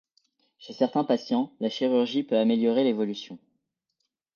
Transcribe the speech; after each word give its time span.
Chez 0.57 0.73
certains 0.73 1.03
patients, 1.03 1.53
la 1.59 1.69
chirurgie 1.69 2.23
peut 2.23 2.35
améliorer 2.39 2.83
l'évolution. 2.83 3.37